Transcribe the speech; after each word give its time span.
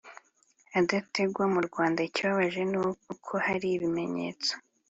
adategwa 0.79 1.43
mu 1.53 1.59
rwanda. 1.67 1.99
ikibabaje 2.07 2.61
ni 2.71 2.77
uko 3.13 3.33
hari 3.45 3.67
ibinyetso 3.75 4.51